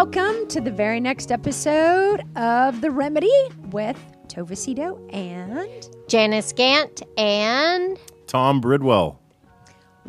[0.00, 3.32] welcome to the very next episode of The Remedy
[3.70, 5.88] with Tova Sido and.
[6.08, 9.20] Janice Gaunt and Tom Bridwell.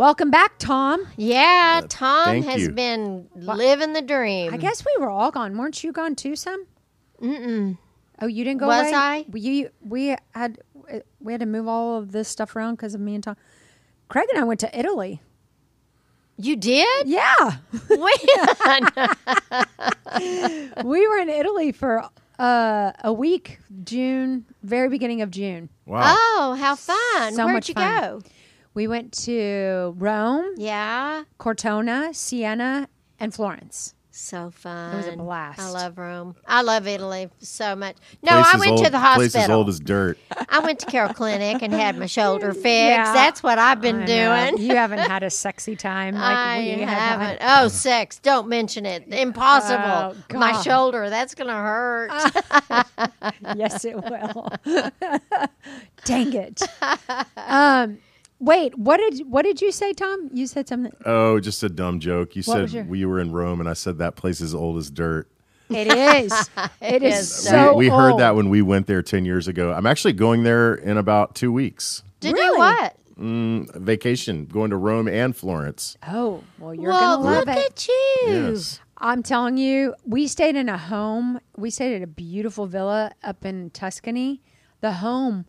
[0.01, 1.05] Welcome back, Tom.
[1.15, 2.71] yeah, Tom thank has you.
[2.71, 4.51] been living the dream.
[4.51, 5.55] I guess we were all gone.
[5.55, 6.65] Weren't you gone too, some?
[7.21, 7.77] Mm-mm.
[8.19, 8.95] Oh, you didn't go Was away?
[8.95, 9.25] I?
[9.29, 10.57] We, we had
[11.19, 13.35] we had to move all of this stuff around because of me and Tom.
[14.07, 15.21] Craig and I went to Italy.
[16.35, 17.07] you did?
[17.07, 17.57] Yeah.
[17.87, 18.11] When?
[20.83, 22.09] we were in Italy for
[22.39, 25.69] uh, a week, June, very beginning of June.
[25.85, 26.01] Wow.
[26.17, 27.35] oh, how fun!
[27.35, 28.01] So Where'd much you fun.
[28.01, 28.21] go?
[28.73, 32.87] We went to Rome, Yeah, Cortona, Siena,
[33.19, 33.93] and Florence.
[34.11, 34.93] so fun.
[34.93, 35.59] It was a blast.
[35.59, 36.35] I love Rome.
[36.47, 37.95] I love Italy so much.
[38.23, 39.41] No, Place I went old, to the Place hospital.
[39.41, 40.17] as old as dirt.
[40.49, 42.65] I went to Carrell Clinic and had my shoulder fixed.
[42.65, 43.11] Yeah.
[43.13, 44.57] That's what I've been doing.
[44.57, 47.41] You haven't had a sexy time like I we have haven't.
[47.41, 47.63] had.
[47.63, 48.19] Oh, sex!
[48.19, 49.05] Don't mention it.
[49.13, 50.15] Impossible.
[50.33, 51.09] Oh, My shoulder.
[51.09, 52.11] That's gonna hurt.
[53.55, 54.49] yes, it will.
[56.05, 56.61] Dang it.
[57.37, 57.97] Um,
[58.41, 60.29] wait, what did what did you say, Tom?
[60.33, 60.91] You said something.
[61.05, 62.35] Oh, just a dumb joke.
[62.35, 64.77] You What said your- we were in Rome, and I said that place is old
[64.77, 65.29] as dirt.
[65.69, 66.49] It is.
[66.81, 67.33] it is is.
[67.33, 67.73] so.
[67.73, 69.71] we, we heard that when we went there 10 years ago.
[69.71, 72.03] I'm actually going there in about two weeks.
[72.19, 72.55] To Really?
[72.55, 72.97] do what?
[73.17, 75.95] Mm, vacation, going to Rome and Florence.
[76.07, 77.65] Oh well, you're well, gonna love look it.
[77.71, 78.17] at you.
[78.27, 78.79] Yes.
[78.97, 81.39] I'm telling you, we stayed in a home.
[81.57, 84.41] We stayed at a beautiful villa up in Tuscany.
[84.81, 85.45] The home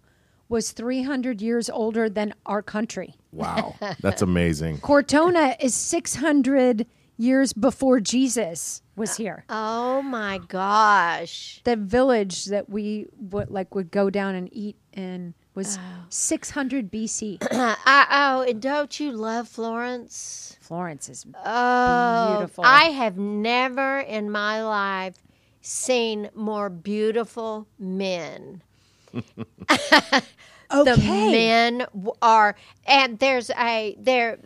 [0.53, 3.14] was 300 years older than our country.
[3.33, 3.75] Wow.
[4.00, 4.78] That's amazing.
[4.81, 6.86] Cortona is 600
[7.17, 9.45] years before Jesus was here.
[9.48, 9.55] Uh,
[9.98, 11.61] oh my gosh.
[11.64, 16.05] The village that we would like would go down and eat in was Oh.
[16.11, 17.39] 600 BC.
[17.51, 20.57] I, oh, and don't you love Florence?
[20.61, 22.64] Florence is Oh, Beautiful.
[22.67, 25.17] I have never in my life
[25.62, 28.62] seen more beautiful men.
[30.84, 31.86] The men
[32.23, 32.56] are,
[32.86, 34.39] and there's a there.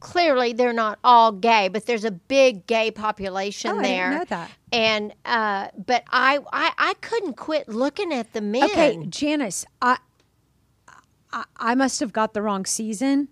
[0.00, 4.10] Clearly, they're not all gay, but there's a big gay population Oh, I didn't there.
[4.10, 4.50] know that.
[4.72, 8.64] And uh, but I, I I couldn't quit looking at the men.
[8.66, 9.98] Okay, Janice, I,
[11.32, 13.28] I I must have got the wrong season.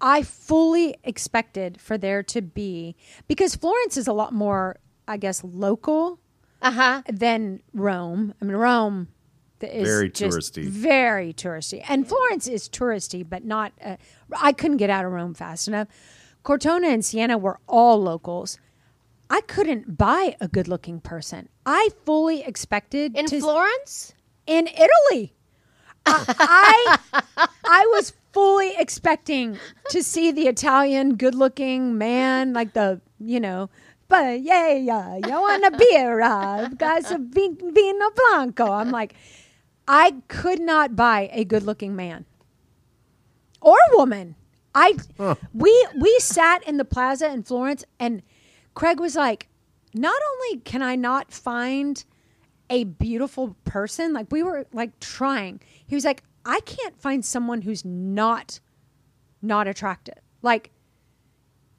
[0.00, 2.96] I fully expected for there to be
[3.28, 4.76] because Florence is a lot more,
[5.06, 6.18] I guess, local
[6.60, 7.02] Uh huh.
[7.08, 8.34] than Rome.
[8.40, 9.08] I mean, Rome
[9.62, 10.64] is Very just touristy.
[10.64, 13.72] very touristy, and Florence is touristy, but not.
[13.84, 13.96] Uh,
[14.40, 15.88] I couldn't get out of Rome fast enough.
[16.42, 18.58] Cortona and Siena were all locals.
[19.30, 21.48] I couldn't buy a good-looking person.
[21.64, 24.14] I fully expected In to Florence.
[24.46, 25.32] in Italy.
[26.04, 26.96] I,
[27.36, 29.56] I I was fully expecting
[29.90, 33.70] to see the Italian good-looking man, like the you know,
[34.08, 36.20] but yeah, yeah, you want a beer?
[36.20, 38.70] I've got some vin- vino blanco.
[38.72, 39.14] I'm like,
[39.86, 42.24] I could not buy a good-looking man
[43.60, 44.36] or woman.
[44.74, 44.96] I
[45.52, 48.22] we we sat in the plaza in Florence, and
[48.74, 49.48] Craig was like,
[49.94, 52.04] not only can I not find
[52.70, 54.12] a beautiful person.
[54.12, 55.60] Like we were like trying.
[55.86, 58.60] He was like, I can't find someone who's not
[59.42, 60.18] not attractive.
[60.40, 60.70] Like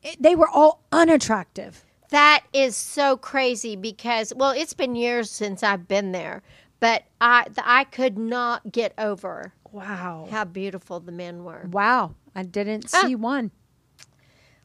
[0.03, 1.83] it, they were all unattractive.
[2.09, 6.43] That is so crazy because well, it's been years since I've been there,
[6.83, 10.27] but I I could not get over Wow.
[10.29, 11.67] how beautiful the men were.
[11.71, 12.15] Wow.
[12.35, 13.03] I didn't Ah.
[13.05, 13.51] see one.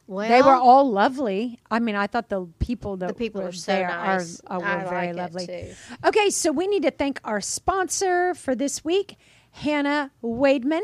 [0.05, 1.59] Well, They were all lovely.
[1.71, 4.41] I mean, I thought the people that the people were are so there nice.
[4.47, 5.75] are, are, I were very like it, lovely.
[6.03, 9.17] Okay, so we need to thank our sponsor for this week,
[9.51, 10.81] Hannah Wademan.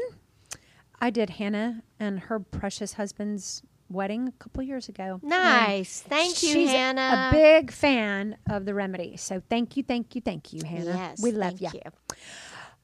[1.02, 5.20] I did Hannah and her precious husband's wedding a couple years ago.
[5.24, 6.02] Nice.
[6.02, 7.30] Thank you, She's Hannah.
[7.32, 9.18] a big fan of the remedy.
[9.18, 10.86] So thank you, thank you, thank you, Hannah.
[10.86, 11.70] yes, we love ya.
[11.74, 11.82] you.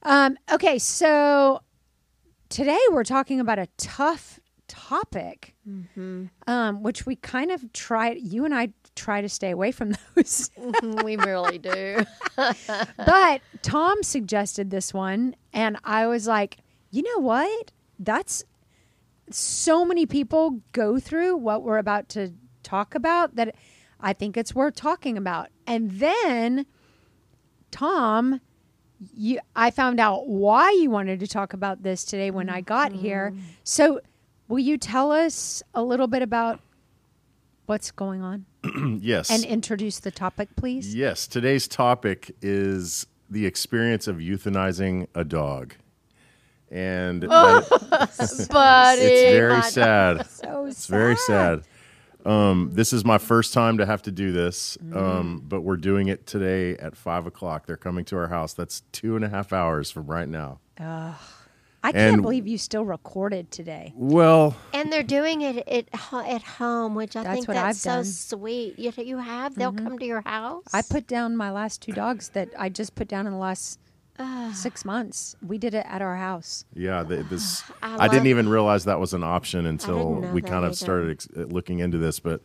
[0.03, 1.61] Um, okay, so
[2.49, 6.25] today we're talking about a tough topic, Mm-hmm.
[6.47, 8.13] um, which we kind of try.
[8.13, 10.49] You and I try to stay away from those,
[11.03, 12.03] we really do.
[12.35, 16.57] but Tom suggested this one, and I was like,
[16.89, 17.71] you know what?
[17.99, 18.43] That's
[19.33, 22.33] so many people go through what we're about to
[22.63, 23.55] talk about that
[23.99, 25.49] I think it's worth talking about.
[25.67, 26.65] And then
[27.71, 28.41] Tom,
[29.15, 32.91] you I found out why you wanted to talk about this today when I got
[32.91, 33.01] mm-hmm.
[33.01, 33.33] here.
[33.63, 34.01] So,
[34.47, 36.59] will you tell us a little bit about
[37.65, 38.45] what's going on
[39.01, 39.31] yes.
[39.31, 40.93] and introduce the topic, please?
[40.93, 41.27] yes.
[41.27, 45.75] Today's topic is the experience of euthanizing a dog.
[46.71, 50.27] And Oh, that- Buddy, it's very my- sad.
[50.29, 51.63] So It's very sad.
[52.25, 54.97] Um, this is my first time to have to do this, Mm-hmm.
[54.97, 57.65] um, but we're doing it today at five o'clock.
[57.65, 58.53] They're coming to our house.
[58.53, 60.59] That's two and a half hours from right now.
[61.83, 63.91] I can't And- believe you still recorded today.
[63.95, 67.65] Well, And they're doing it at, ho- at home, which I That's think what that's
[67.65, 68.05] I've so done.
[68.05, 68.77] sweet.
[68.77, 69.55] You, you have?
[69.55, 70.63] They'll come to your house?
[70.73, 73.79] I put down my last two dogs that I just put down in the last
[74.53, 75.35] six months.
[75.45, 76.65] We did it at our house.
[76.75, 80.31] yeah, the, this I I, didn't love- even realize that was an option until know
[80.33, 80.75] we that kind of either.
[80.75, 82.19] started ex- uh, looking into this.
[82.19, 82.41] But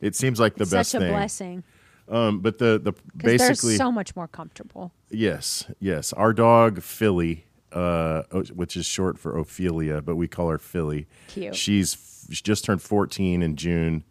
[0.00, 1.12] it seems like the best Such a thing.
[1.12, 1.64] blessing
[2.08, 4.92] Um, but the the because they're basically so much more comfortable.
[5.10, 6.12] Yes, yes.
[6.14, 11.06] Our dog Philly, uh, o- which is short for Ophelia, but we call her Philly.
[11.28, 11.54] Cute.
[11.54, 14.02] She's she just turned fourteen in June,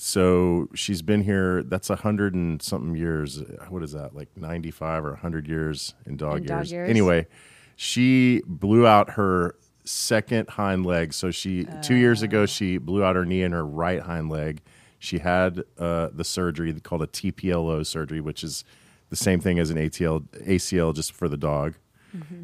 [0.00, 1.64] so she's been here.
[1.64, 3.42] That's a hundred and something years.
[3.68, 4.14] What is that?
[4.14, 6.48] Like ninety five or hundred years in dog In years.
[6.48, 6.88] dog years.
[6.88, 7.26] Anyway,
[7.74, 11.12] she blew out her second hind leg.
[11.12, 14.62] So she two years ago she blew out her knee and her right hind leg.
[15.00, 18.64] She had uh, the surgery called a TPLO surgery, which is
[19.10, 21.74] the same thing as an ATL ACL just for the dog.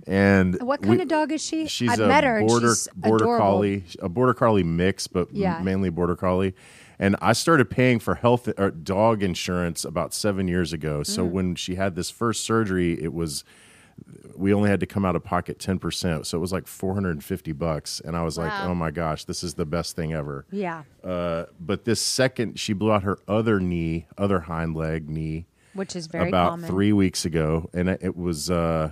[0.06, 1.66] And What kind we- of dog is she?
[1.68, 2.40] She's I've a met her.
[2.44, 3.44] border she's border adorable.
[3.46, 5.60] collie, a border collie mix, but m- Yeah.
[5.62, 6.54] mainly border collie.
[6.98, 11.00] And I started paying for health or dog insurance about seven years ago.
[11.00, 11.06] Mm.
[11.06, 13.44] So when she had this first surgery, it was
[14.36, 16.94] we only had to come out of pocket ten percent, so it was like four
[16.94, 18.00] hundred and fifty bucks.
[18.04, 20.44] And I was like, oh my gosh, this is the best thing ever.
[20.50, 25.46] Yeah, Uh, but this second, she blew out her other knee, other hind leg knee
[25.74, 26.68] which is very about common.
[26.70, 28.90] three weeks ago, and it- it was uh,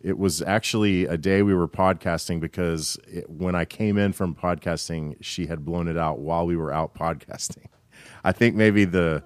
[0.00, 4.34] it was actually a day we were podcasting because it, when I came in from
[4.34, 7.66] podcasting, she had blown it out while we were out podcasting.
[8.24, 9.22] I think maybe the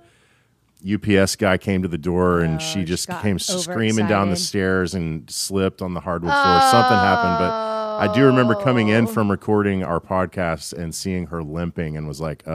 [0.93, 4.31] UPS guy came to the door and she Oh, she just got came screaming down
[4.31, 6.61] the stairs and slipped on the hardwood floor.
[6.71, 11.43] Something happened, but I do remember coming in from recording our podcast and seeing her
[11.43, 12.51] limping and was like, "Uh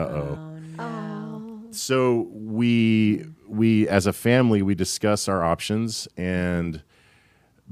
[0.78, 6.82] oh." so we we as a family we discuss our options and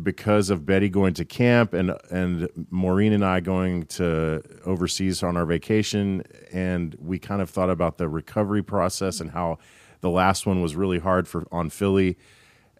[0.03, 5.37] because of Betty going to camp and and Maureen and I going to overseas on
[5.37, 6.23] our vacation
[6.53, 9.59] and we kind of thought about the recovery process and how
[10.01, 12.17] the last one was really hard for on Philly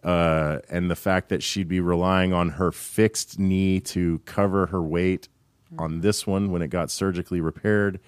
[0.03, 4.81] uh, and the fact that she'd be relying on her fixed knee to cover her
[4.81, 5.27] weight
[5.77, 7.99] on this one when it got surgically repaired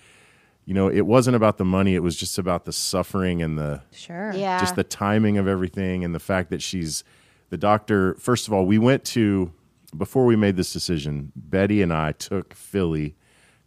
[0.65, 3.81] you know it wasn't about the money it was just about the suffering and the
[3.91, 4.31] Sure.
[4.33, 4.59] yeah.
[4.59, 7.03] just the timing of everything and the fact that she's
[7.51, 9.51] the doctor first of all we went to
[9.95, 13.15] before we made this decision betty and i took philly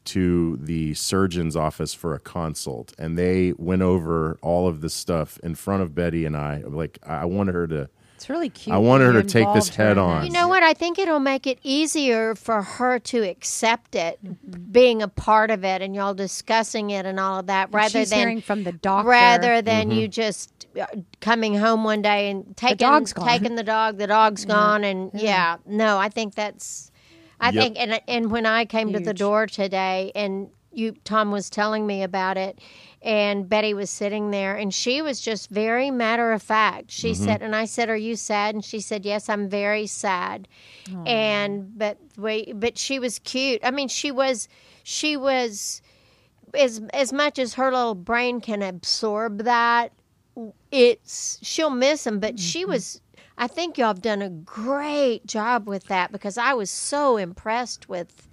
[0.05, 5.39] to the surgeon's office for a consult and they went over all of this stuff
[5.43, 6.63] in front of betty and i.
[6.67, 7.89] Like i wanted her to
[8.25, 8.75] It's really cute.
[8.75, 10.25] I want her to take this head on.
[10.25, 10.63] You know what?
[10.63, 14.73] I think it'll make it easier for her to accept it, Mm-hmm.
[14.73, 18.09] being a part of it, and y'all discussing it and all of that, rather She's
[18.09, 19.11] than hearing from the doctor.
[19.11, 19.99] rather than Mm-hmm.
[19.99, 20.87] you just uh,
[21.21, 23.29] coming home one day and taking dog's gone.
[23.29, 23.99] taking the dog.
[23.99, 26.91] The dog's gone, and yeah, no, I think that's.
[27.39, 27.63] I Yep.
[27.63, 31.87] think, and and when I came to the door today, and you Tom was telling
[31.87, 32.59] me about it,
[33.03, 36.91] and Betty was sitting there, and she was just very matter of fact.
[36.91, 37.15] She Mm-hmm.
[37.15, 40.49] said, and I said, "Are you sad?" And she said, "Yes, I'm very sad."
[41.07, 43.61] And but wait, but she was cute.
[43.65, 44.49] I mean, she was,
[44.83, 45.83] she was,
[46.55, 49.93] as as much as her little brain can absorb that,
[50.71, 52.21] it's she'll miss him.
[52.21, 53.01] But she was.
[53.37, 57.89] I think y'all have done a great job with that because I was so impressed
[57.89, 58.29] with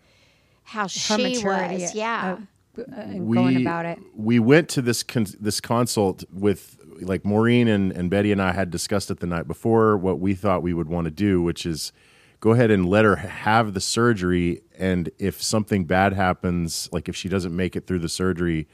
[0.72, 1.84] how her she maturity.
[1.84, 1.96] was.
[1.96, 2.38] Yeah.
[2.78, 4.00] uh, uh, and going about it.
[4.16, 8.52] we went to this con- this consult with like Maureen and, and Betty and I
[8.54, 11.66] had discussed it the night before what we thought we would want to do, which
[11.66, 11.92] is
[12.40, 14.62] go ahead and let her have the surgery.
[14.78, 18.68] And if something bad happens, like if she doesn't make it through the surgery,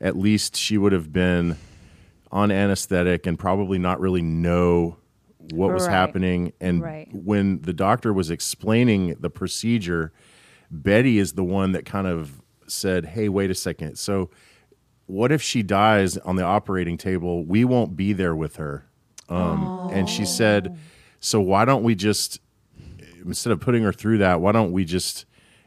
[0.00, 1.56] at least she would have been
[2.30, 4.96] on anesthetic and probably not really know
[5.52, 5.92] what was Right.
[5.94, 6.52] happening.
[6.60, 7.08] And Right.
[7.12, 10.12] when the doctor was explaining the procedure,
[10.70, 13.96] Betty is the one that kind of said, Hey, wait a second.
[13.98, 14.30] So,
[15.06, 17.44] what if she dies on the operating table?
[17.44, 18.86] We won't be there with her.
[19.28, 20.76] Um, And she said,
[21.20, 22.40] So, why don't we just,
[23.24, 25.24] instead of putting her through that, why don't we just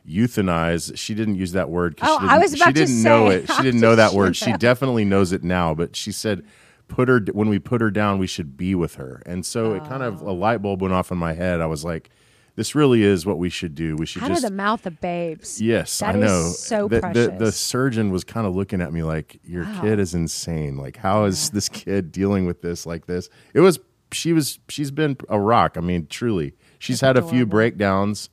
[0.08, 0.96] euthanize?
[0.98, 1.98] She didn't use that word.
[2.02, 3.52] Oh, she I didn't, was about she to didn't know it.
[3.52, 4.36] She didn't know that word.
[4.36, 6.44] She definitely knows it now, but she said,
[6.88, 9.84] put her when we put her down we should be with her and so it
[9.86, 12.10] kind of a light bulb went off in my head i was like
[12.56, 13.96] this really is what we should do.
[13.96, 15.62] We should Out just of the mouth of babes.
[15.62, 16.44] Yes, That I is know.
[16.50, 17.28] so the, precious.
[17.28, 20.78] The, the surgeon was kind of looking at me like, "Your kid is insane.
[20.78, 23.80] Like, how is this kid dealing with this like this?" It was.
[24.14, 24.60] She was.
[24.68, 25.78] She's been a rock.
[25.78, 26.54] I mean, truly.
[26.80, 28.30] She's had a few breakdowns,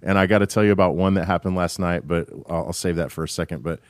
[0.00, 2.06] and I got to tell you about one that happened last night.
[2.06, 3.64] But I'll, I'll save that for a second.
[3.64, 3.80] But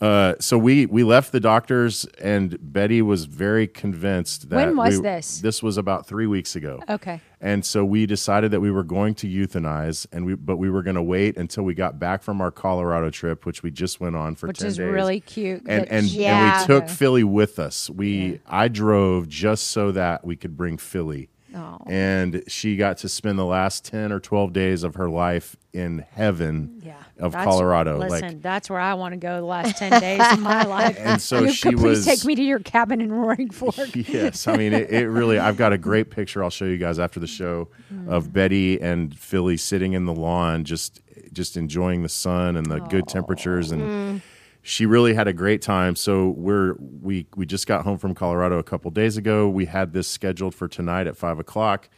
[0.00, 4.96] uh, so we we left the doctors, and Betty was very convinced that When was
[4.96, 5.40] we- this?
[5.40, 6.80] This was about three weeks ago.
[6.88, 7.20] Okay.
[7.40, 10.82] And so we decided that we were going to euthanize, and we but we were
[10.82, 14.16] going to wait until we got back from our Colorado trip, which we just went
[14.16, 14.86] on for Which 10 is days.
[14.92, 15.62] really cute.
[15.66, 16.60] And and, Yeah.
[16.62, 17.90] and we took Philly with us.
[17.90, 21.28] We I drove just so that we could bring Philly.
[21.58, 21.78] Oh.
[21.86, 26.04] And she got to spend the last 10 or 12 days of her life in
[26.12, 26.96] heaven yeah.
[27.18, 27.98] of Colorado.
[27.98, 30.96] Listen, like that's where I want to go the last 10 days of my life.
[30.98, 33.74] and so you she could please was take me to your cabin in Roaring Fork.
[33.94, 35.38] yes, I mean it, it really.
[35.38, 36.44] I've got a great picture.
[36.44, 38.08] I'll show you guys after the show mm-hmm.
[38.08, 41.00] of Betty and Philly sitting in the lawn, just
[41.32, 43.12] just enjoying the sun and the good oh.
[43.12, 44.20] temperatures, and mm.
[44.68, 45.96] She really had a great time.
[45.96, 49.48] So we're we we just got home from Colorado a couple days ago.
[49.48, 51.88] We had this scheduled for tonight at five o'clock.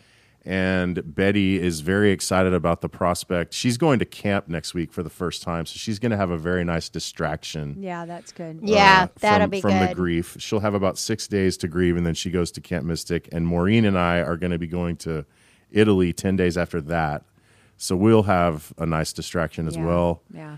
[0.42, 3.52] And Betty is very excited about the prospect.
[3.52, 6.30] She's going to camp next week for the first time, so she's going to have
[6.30, 8.60] a very nice distraction Yeah, that's good.
[8.62, 10.36] Yeah, uh, that'll from, be from the grief.
[10.38, 13.28] She'll have about six days to grieve, and then she goes to Camp Mystic.
[13.32, 15.26] And Maureen and I are going to be going to
[15.70, 17.22] Italy ten days after that,
[17.76, 19.84] so we'll have a nice distraction as Yeah.
[19.84, 20.22] well.
[20.32, 20.56] Yeah.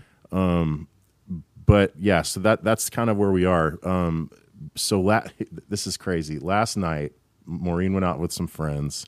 [1.65, 3.77] But yeah, so that that's kind of where we are.
[3.83, 4.29] Um,
[4.75, 5.23] so la-
[5.69, 6.39] this is crazy.
[6.39, 7.13] Last night,
[7.45, 9.05] Maureen went out with some friends,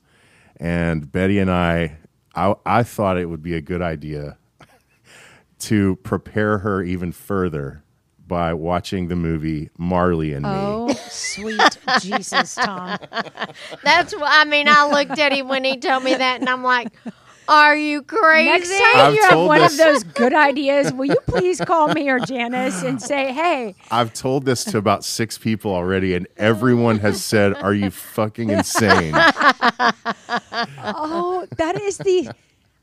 [0.58, 1.96] and Betty and I,
[2.34, 4.38] I, I thought it would be a good idea
[5.60, 7.82] to prepare her even further
[8.26, 10.50] by watching the movie Marley and Me.
[10.52, 12.98] Oh, sweet Jesus, Tom.
[13.84, 14.68] That's what I mean.
[14.68, 16.92] I looked at him when he told me that, and I'm like,
[17.48, 21.06] "Are you crazy?" Next time I've you have one this- of those good ideas, will
[21.06, 25.38] you please call me or Janice and say, hey, I've told this to about six
[25.38, 29.14] people already, and everyone has said, "Are you fucking insane?"
[30.84, 32.30] oh, that is the.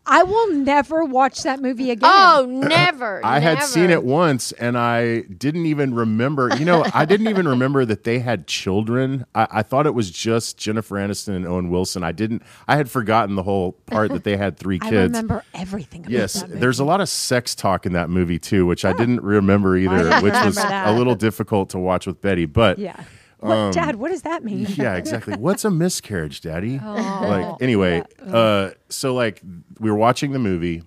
[0.06, 2.10] I will never watch that movie again.
[2.12, 3.22] Oh, never.
[3.26, 6.50] I had seen it once and I didn't even remember.
[6.58, 9.26] You know, I didn't even remember that they had children.
[9.34, 12.04] I, I thought it was just Jennifer Aniston and Owen Wilson.
[12.04, 14.88] I didn't, I had forgotten the whole part that they had three kids.
[14.88, 15.12] I kids.
[15.14, 16.02] remember everything.
[16.02, 16.60] About Yes, that movie.
[16.60, 18.98] there's a lot of sex talk in that movie too, which I oh.
[18.98, 20.88] didn't remember either, didn't which was that.
[20.88, 22.46] a little difficult to watch with Betty.
[22.46, 23.02] But Yeah.
[23.44, 24.66] What, Um, Dad, what does that mean?
[24.76, 25.34] yeah, exactly.
[25.38, 26.80] What's a miscarriage, Daddy?
[26.84, 26.94] Oh.
[27.28, 29.42] like anyway, uh, so like
[29.80, 30.84] we were watching the movie,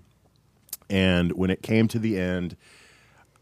[0.88, 2.56] and when it came to the end,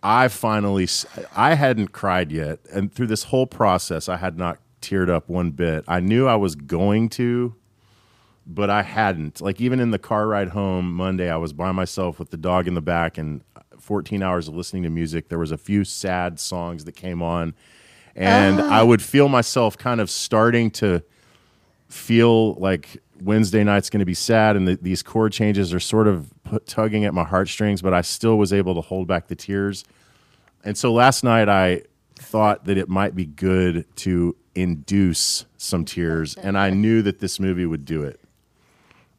[0.03, 0.89] I finally
[1.37, 5.51] I hadn't cried yet, and through this whole process, I had not teared up one
[5.51, 5.85] bit.
[5.89, 7.55] I knew I was going to,
[8.47, 9.41] but I hadn't.
[9.41, 12.67] Like even in the car ride home Monday, I was by myself with the dog
[12.69, 13.43] in the back and
[13.79, 15.29] 14 hours of listening to music.
[15.29, 17.55] There was a few sad songs that came on,
[18.17, 21.03] and I would feel myself kind of starting to
[21.89, 26.09] feel like Wednesday night's going to be sad, and the, these chord changes are sort
[26.09, 29.37] of put, tugging at my heartstrings, but I still was able to hold back the
[29.37, 29.85] tears.
[30.65, 31.83] And so last night I
[32.17, 37.39] thought that it might be good to induce some tears, and I knew that this
[37.39, 38.21] movie would do it.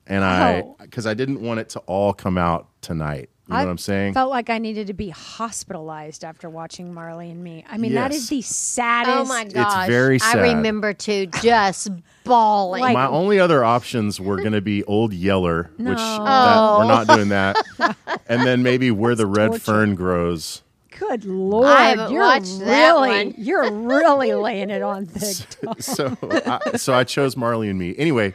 [0.08, 0.76] And I, Oh.
[0.82, 3.30] because I didn't want it to all come out tonight.
[3.48, 4.14] You know I what I'm saying?
[4.16, 7.64] Felt like I needed to be hospitalized after watching Marley and Me.
[7.70, 8.22] I mean, that Yes.
[8.24, 9.18] is the saddest.
[9.18, 9.88] Oh my gosh!
[9.88, 11.90] very I remember too, just
[12.24, 12.82] bawling.
[12.82, 15.96] Like- My only other options were going to be Old Yeller, which No.
[15.96, 17.16] that, we're not oh.
[17.18, 17.58] doing that,
[18.28, 19.60] and then maybe Where the Red torture.
[19.60, 20.64] Fern Grows.
[20.98, 23.34] Good lord, haven't you're watched that one.
[23.38, 25.46] you're really laying it on thick.
[25.62, 25.76] Tom.
[25.80, 27.94] so I, so I chose Marley and Me.
[27.98, 28.34] Anyway,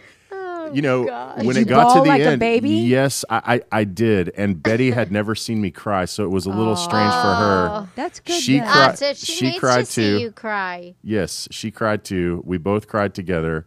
[0.73, 1.03] you know
[1.37, 2.71] when Did it you got to the like a end, baby?
[2.71, 6.47] yes, I, I I did, and Betty had never seen me cry, so it was
[6.47, 7.89] a little strange for her.
[7.97, 8.41] That's good.
[8.41, 8.69] She then.
[8.69, 10.19] cried- Ah, so she, she needs cried to see too.
[10.19, 10.95] you cry.
[11.03, 12.43] Yes, she cried too.
[12.47, 13.67] We both cried together,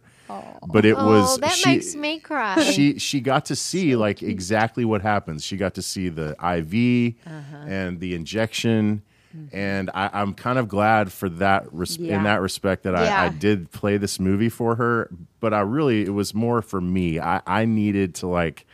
[0.66, 2.60] but it was oh, that she, makes me cry.
[2.62, 5.44] she she got to see like exactly what happens.
[5.44, 7.56] She got to see the IV Uh-huh.
[7.68, 9.02] and the injection,
[9.36, 9.56] Mm-hmm.
[9.56, 12.16] and I, I'm kind of glad for that res- Yeah.
[12.18, 13.22] in that respect that I, Yeah.
[13.22, 15.10] I did play this movie for her.
[15.40, 17.18] But I really it was more for me.
[17.18, 18.64] I, I needed to like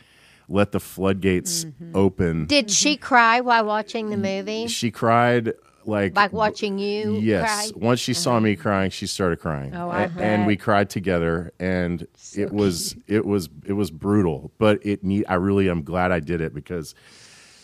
[0.47, 1.95] let the floodgates Mm-hmm.
[1.95, 2.45] open.
[2.45, 3.03] Did she mm-hmm.
[3.03, 4.67] cry while watching the movie?
[4.67, 5.53] she cried
[5.85, 7.71] like Like watching you Yes.
[7.71, 7.79] cry?
[7.87, 8.41] Once she saw uh-huh.
[8.41, 9.73] me crying, she started crying.
[9.73, 10.47] Oh, I and bet.
[10.47, 15.35] we cried together and it was it was it was brutal, but it need I
[15.35, 16.93] really am glad I did it because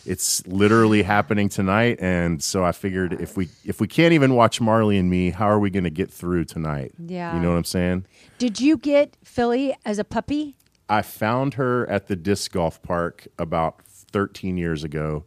[0.08, 4.62] it's literally happening tonight and so I figured if we if we can't even watch
[4.62, 6.94] Marley and me, how are we going to get through tonight?
[6.98, 7.36] Yeah.
[7.36, 8.06] You know what I'm saying?
[8.38, 10.56] Did you get Philly as a puppy?
[10.90, 15.26] I found her at the disc golf park about 13 years ago.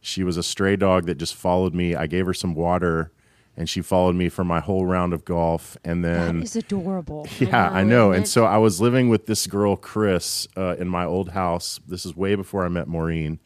[0.00, 1.94] She was a stray dog that just followed me.
[1.94, 3.12] I gave her some water
[3.56, 5.76] and she followed me for my whole round of golf.
[5.84, 7.26] And then That is adorable.
[7.38, 8.12] yeah, I know, know.
[8.12, 11.80] And so I was living with this girl, Chris, uh, in my old house.
[11.86, 13.40] This is way before I met Maureen.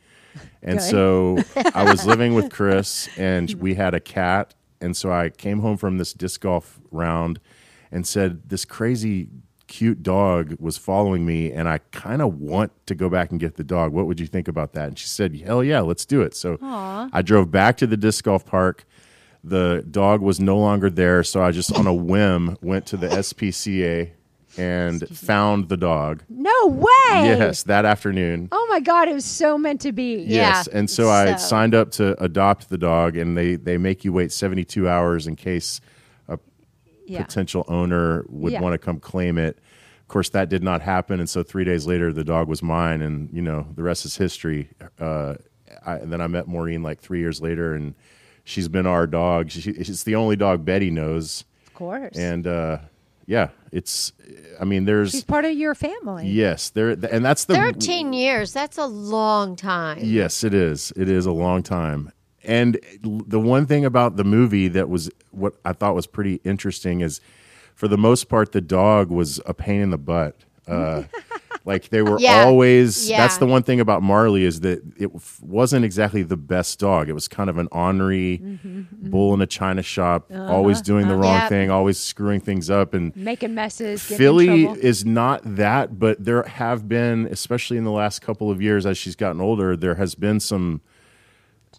[0.62, 0.88] And Good.
[0.88, 1.38] so
[1.74, 4.54] I was living with Chris, and we had a cat.
[4.80, 7.40] And so I came home from this disc golf round
[7.92, 9.28] and said, This crazy,
[9.66, 13.56] cute dog was following me, and I kind of want to go back and get
[13.56, 13.92] the dog.
[13.92, 14.88] What would you think about that?
[14.88, 16.34] And she said, Hell yeah, let's do it.
[16.34, 16.58] So
[17.12, 18.86] I drove back to the disc golf park
[19.42, 23.06] the dog was no longer there so i just on a whim went to the
[23.08, 24.10] spca
[24.58, 26.88] and found the dog No way.
[27.12, 30.16] yes that afternoon Oh my God, it was so meant to be.
[30.22, 30.48] Yeah.
[30.58, 34.04] yes and so i so- signed up to adopt the dog and they they make
[34.04, 35.80] you wait 72 hours in case
[37.06, 37.22] Yeah.
[37.24, 38.60] potential owner would Yeah.
[38.60, 39.58] want to come claim it
[40.02, 43.02] of course that did not happen and so three days later the dog was mine
[43.02, 44.68] and you know the rest is history
[45.00, 45.34] uh,
[45.84, 47.94] I, and then i met maureen like three years later and
[48.44, 52.16] she's been our dog she, it's the only dog betty knows Of course.
[52.16, 52.78] and uh,
[53.26, 54.12] yeah, it's.
[54.60, 56.28] I mean, there's She's part of your family.
[56.28, 58.52] yes, there, and that's the 13 years.
[58.52, 59.98] That's a long time.
[60.02, 60.92] Yes, it is.
[60.96, 62.12] It is a long time.
[62.44, 67.00] And the one thing about the movie that was what I thought was pretty interesting
[67.00, 67.20] is,
[67.74, 70.36] for the most part, the dog was a pain in the butt.
[70.66, 71.04] Uh,
[71.64, 72.44] like they were Yeah.
[72.44, 73.08] always.
[73.08, 77.08] That's the one thing about Marley is that it f- wasn't exactly the best dog.
[77.08, 79.10] It was kind of an ornery mm-hmm.
[79.10, 80.84] bull in a china shop, always uh-huh.
[80.84, 81.48] doing the uh, wrong Yep.
[81.48, 84.02] thing, always screwing things up, and Making messes.
[84.02, 88.86] Philly is not that, but there have been, especially in the last couple of years
[88.86, 90.80] as she's gotten older, there has been some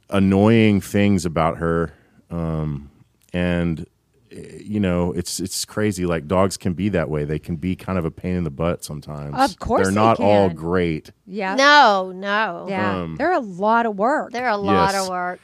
[0.10, 1.94] annoying things about her.
[2.30, 2.92] Um,
[3.34, 3.86] and
[4.32, 6.06] you know, it's it's crazy.
[6.06, 7.26] Like dogs can be that way.
[7.26, 9.36] They can be kind of a pain in the butt sometimes.
[9.38, 11.12] Of course they're they not all great.
[11.28, 11.56] Yeah.
[11.56, 12.66] No, no.
[12.70, 13.02] Yeah.
[13.02, 14.32] Um, They're a lot of work.
[14.32, 15.04] They're a lot Yes.
[15.04, 15.40] of work.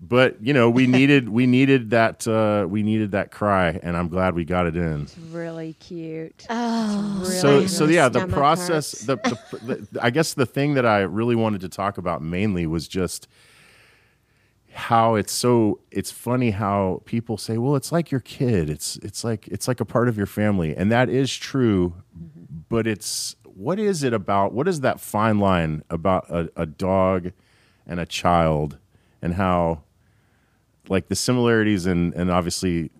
[0.00, 4.08] But you know, we needed we needed that uh, we needed that cry, and I'm
[4.08, 5.08] glad we got it in.
[5.30, 6.46] really cute.
[6.50, 7.76] Oh, Really so nice.
[7.76, 11.60] so yeah the process the, the, the i guess the thing that i really wanted
[11.62, 13.28] to talk about mainly was just
[14.74, 18.68] how it's so it's funny how people say well it's like your kid.
[18.68, 20.76] It's it's like it's like a part of your family.
[20.76, 22.58] And that is true mm-hmm.
[22.68, 27.30] but it's what is it about what is that fine line about a, a dog
[27.86, 28.78] and a child
[29.22, 29.82] and how
[30.88, 32.90] like the similarities and and obviously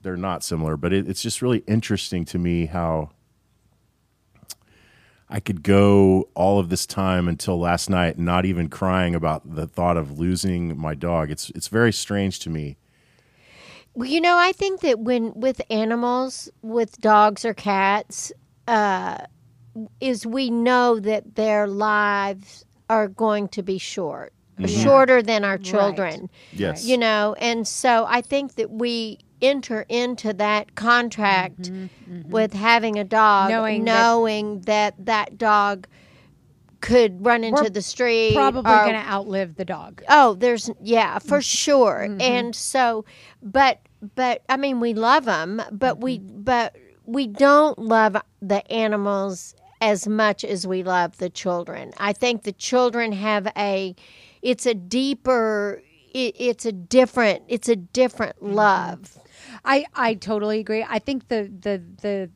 [0.00, 3.10] they're not similar but it, it's just really interesting to me how
[5.30, 9.66] I could go all of this time until last night not even crying about the
[9.66, 11.30] thought of losing my dog.
[11.30, 12.76] It's it's very strange to me.
[13.94, 18.32] Well, you know, I think that when with animals, with dogs or cats,
[18.66, 19.18] uh,
[20.00, 24.32] is we know that their lives are going to be short,
[24.66, 26.30] shorter than our children.
[26.52, 26.86] Yes.
[26.86, 31.70] You know, and so I think that we enter into that contract
[32.26, 35.86] with having a dog, Knowing knowing, that- that, that dog
[36.80, 38.34] could run into We're the street.
[38.34, 40.02] Probably going to outlive the dog.
[40.08, 41.28] Oh, there's yeah, Mm-hmm.
[41.28, 42.08] for sure.
[42.20, 43.04] And so,
[43.42, 43.80] but
[44.14, 46.42] but I mean, we love them, but we Mm-hmm.
[46.42, 51.92] but we don't love the animals as much as we love the children.
[51.98, 53.96] I think the children have a
[54.42, 55.82] it's a deeper
[56.14, 58.54] it, it's a different it's a different Mm-hmm.
[58.54, 59.18] love.
[59.64, 60.84] I I totally agree.
[60.88, 62.30] I think the the the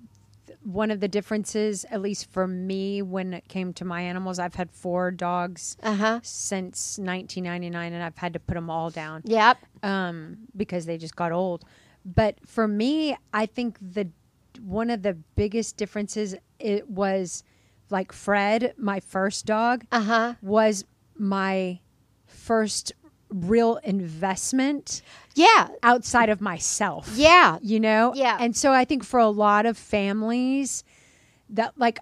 [0.64, 4.55] one of the differences, at least for me, when it came to my animals, I've
[4.55, 6.20] had four dogs Uh-huh.
[6.22, 9.59] since 1999, and I've had to put them all down Yep.
[9.83, 11.64] um, because they just got old.
[12.05, 14.11] But for me, I think the
[14.61, 17.42] one of the biggest differences it was
[17.90, 20.35] like Fred, my first dog, Uh-huh.
[20.42, 20.85] was
[21.18, 21.81] my
[22.27, 22.92] first
[23.33, 25.03] real investment
[25.35, 25.68] Yeah.
[25.83, 27.59] outside of myself Yeah.
[27.62, 28.37] you know Yeah.
[28.40, 30.85] and so i think for a lot of families
[31.51, 31.99] that like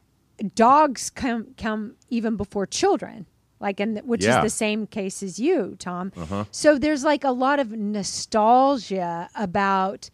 [0.55, 3.27] dogs come come even before children
[3.61, 4.39] like and which Yeah.
[4.39, 6.45] is the same case as you tom uh-huh.
[6.51, 10.11] so there's like a lot of nostalgia about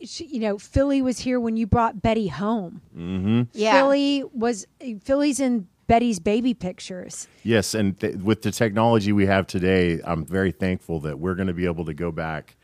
[0.00, 3.42] you know philly was here when you brought betty home mm-hmm.
[3.52, 3.72] Yeah.
[3.80, 9.26] philly was eh, philly's in betty's baby pictures Yes, and th- with the technology we
[9.26, 12.56] have today, I'm very thankful that we're going to be able to go back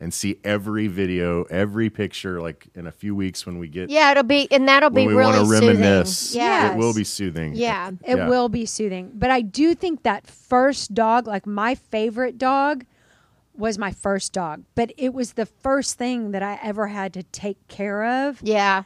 [0.00, 4.12] and see every video, every picture like in a few weeks when we get Yeah,
[4.12, 5.68] it'll be and that'll be really soothing.
[5.80, 6.34] reminisce.
[6.36, 6.72] Yeah.
[6.72, 7.56] It will be soothing.
[7.56, 7.90] Yeah.
[8.04, 8.28] It Yeah.
[8.28, 9.10] will be soothing.
[9.12, 12.84] But I do think that first dog, like my favorite dog,
[13.56, 14.62] was my first dog.
[14.76, 18.84] But it was the first thing that I ever had to take care of Yeah.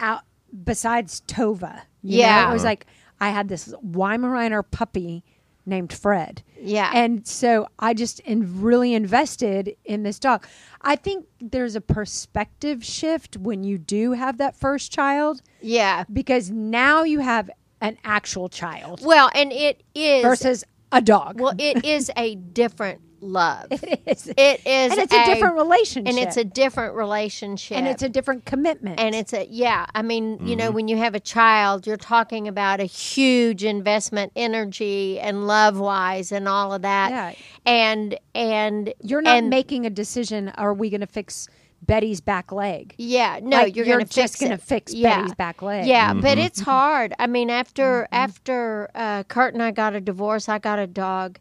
[0.00, 0.22] out
[0.64, 1.82] besides Tova.
[2.02, 2.50] You know, Yeah.
[2.50, 2.84] it was like
[3.20, 5.24] I had this Weimaraner puppy
[5.66, 6.42] named Fred.
[6.60, 6.90] Yeah.
[6.94, 10.46] And so I just in, really invested in this dog.
[10.80, 16.04] I think there's a perspective shift when you do have that first child yeah.
[16.12, 17.50] because now you have
[17.80, 21.40] an actual child Well, and it is versus a dog.
[21.40, 23.66] well, it is a different love.
[23.70, 24.28] it is.
[24.28, 26.08] It is, and it's a, different relationship.
[26.08, 28.98] and it's a different relationship, and it's a different commitment.
[29.00, 29.86] and it's a yeah.
[29.94, 34.32] I mean, you know, when you have a child, you're talking about a huge investment,
[34.36, 37.10] energy and love wise, and all of that.
[37.10, 37.32] Yeah.
[37.66, 40.50] And and you're not and, making a decision.
[40.50, 41.48] Are we going to fix
[41.82, 42.94] Betty's back leg?
[42.98, 45.20] Yeah, no, Like, you're, you're gonna just gonna fix yeah.
[45.20, 45.86] Betty's back leg.
[45.86, 46.20] Yeah, Mm-hmm.
[46.22, 47.14] but it's hard.
[47.18, 51.38] I mean, after after uh, Kurt and I got a divorce, I got a dog,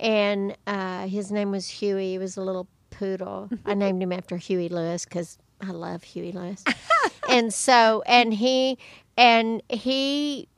[0.00, 2.12] and uh, his name was Huey.
[2.12, 3.50] He was a little poodle.
[3.64, 6.64] I named him after Huey Lewis because I love Huey Lewis.
[7.28, 8.78] and so, and he
[9.16, 10.48] and he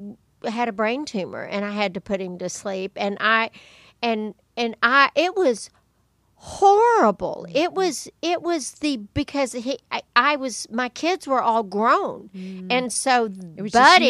[0.48, 3.50] had a brain tumor, and I had to put him to sleep, and I
[4.00, 5.70] and and I it was
[6.44, 7.46] horrible.
[7.46, 7.56] Mm-hmm.
[7.56, 12.30] It was it was the because he I, I was my kids were all grown,
[12.34, 12.66] mm.
[12.68, 13.26] and so
[13.56, 14.00] It was just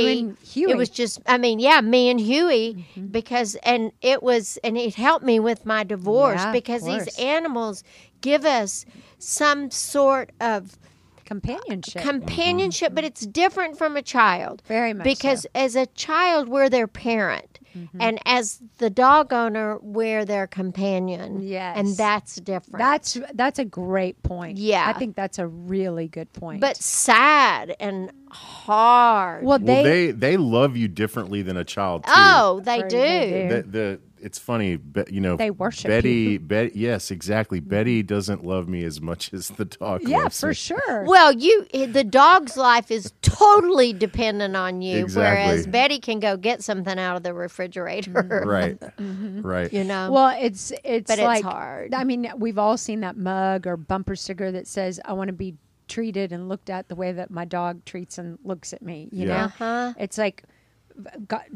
[0.57, 3.09] you Buddy, it was just I mean yeah me and Huey mm-hmm.
[3.09, 7.85] because and it was and it helped me with my divorce Yeah, because these animals
[8.23, 8.87] give us
[9.19, 10.79] some sort of
[11.27, 12.03] companionship.
[12.03, 12.95] companionship, mm-hmm.
[12.95, 14.63] but it's different from a child.
[14.67, 15.49] Very much because so.
[15.55, 18.01] as a child, we're their parent, Mm-hmm.
[18.01, 21.41] and as the dog owner, we're their companion.
[21.43, 21.77] Yes.
[21.79, 22.79] and that's different.
[22.79, 24.59] that's that's a great point.
[24.59, 24.85] Yeah.
[24.87, 26.61] I think that's a really good point.
[26.61, 29.45] but sad and hard.
[29.45, 32.13] well, Well, they, they they love you differently than a child too.
[32.15, 32.89] oh, they do.
[32.99, 33.55] they do.
[33.57, 36.13] the, the it's funny, but you know, They worship Betty.
[36.13, 36.41] you.
[36.41, 37.61] Betty, yes, exactly.
[37.61, 40.03] Betty doesn't love me as much as the dog.
[40.05, 40.55] yeah, loves for me.
[40.55, 41.05] sure.
[41.05, 46.63] Well, you the dog's life is totally dependent on you, whereas Betty can go get
[46.63, 48.13] something out of the refrigerator.
[48.53, 49.43] Right, Mm-hmm.
[49.43, 49.73] right.
[49.73, 50.11] You know.
[50.13, 51.95] Well, it's it's But it's hard.
[51.95, 55.33] I mean, we've all seen that mug or bumper sticker that says, "I want to
[55.33, 55.55] be
[55.89, 59.27] treated and looked at the way that my dog treats and looks at me." You
[59.27, 59.37] Yeah.
[59.37, 59.93] know, Uh-huh.
[59.99, 60.49] it's like go-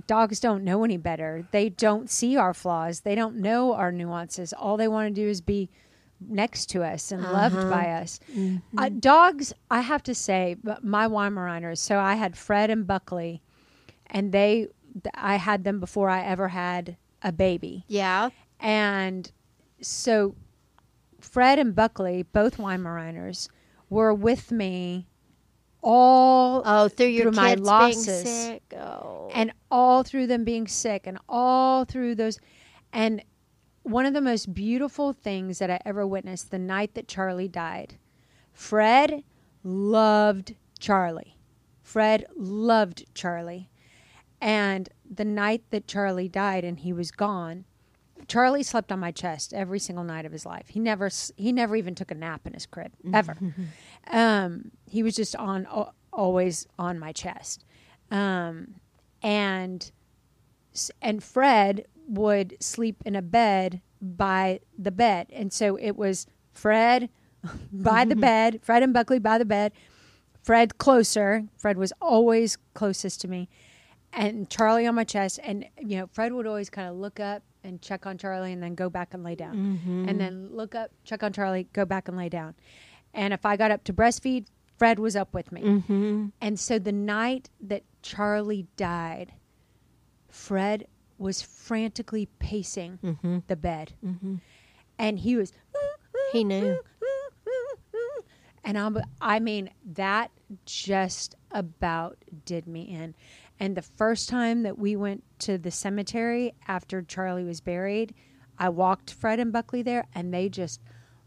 [0.06, 1.46] dogs don't know any better.
[1.50, 3.00] They don't see our flaws.
[3.00, 4.52] They don't know our nuances.
[4.52, 5.68] All they want to do is be
[6.20, 8.20] next to us and loved by us.
[8.78, 11.78] Uh, dogs, I have to say, but my Weimaraners.
[11.78, 13.42] So I had Fred and Buckley,
[14.06, 14.68] and they,
[15.14, 17.84] I had them before I ever had a baby.
[17.88, 18.30] yeah.
[18.58, 19.30] And
[19.82, 20.34] so
[21.20, 23.48] Fred and Buckley, both Weimaraners,
[23.90, 25.06] were with me
[25.86, 28.58] all Oh, through your Through my losses.
[28.76, 29.30] Oh.
[29.32, 32.40] and all through them being sick and all through those
[32.92, 33.22] and
[33.84, 37.98] one of the most beautiful things that I ever witnessed the night that Charlie died.
[38.52, 39.22] Fred
[39.62, 41.36] loved Charlie.
[41.82, 43.70] Fred loved Charlie.
[44.40, 47.64] And the night that Charlie died and he was gone,
[48.28, 50.68] Charlie slept on my chest every single night of his life.
[50.68, 53.36] He never he never even took a nap in his crib ever.
[54.10, 55.66] um, he was just on
[56.12, 57.64] always on my chest.
[58.10, 58.76] Um,
[59.22, 59.90] and
[61.00, 67.08] and Fred would sleep in a bed by the bed, and so it was Fred
[67.72, 69.72] by the bed, Fred and Buckley by the bed,
[70.42, 71.44] Fred closer.
[71.56, 73.48] Fred was always closest to me,
[74.12, 75.38] and Charlie on my chest.
[75.42, 78.62] And you know, Fred would always kind of look up and check on Charlie, and
[78.62, 80.08] then go back and lay down, mm-hmm.
[80.08, 82.54] and then look up, check on Charlie, go back and lay down.
[83.12, 84.46] And if I got up to breastfeed,
[84.78, 85.62] Fred was up with me.
[85.62, 86.26] Mm-hmm.
[86.40, 89.32] And so the night that Charlie died,
[90.28, 90.86] Fred
[91.18, 93.38] was frantically pacing mm-hmm.
[93.46, 93.94] the bed.
[94.98, 95.52] And he was,
[96.32, 96.78] He knew.
[98.64, 100.30] and I'm, I mean, that
[100.64, 103.14] just about did me in.
[103.58, 108.14] And the first time that we went to the cemetery after Charlie was buried,
[108.58, 110.80] I walked Fred and Buckley there, and they just